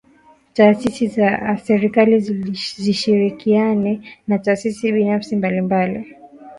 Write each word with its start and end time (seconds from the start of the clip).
Taasisi 0.53 1.07
za 1.07 1.57
Serikali 1.57 2.19
zishirikiane 2.77 4.19
na 4.27 4.39
taasisi 4.39 4.91
binafsi 4.91 5.35
mbalimbali 5.35 6.15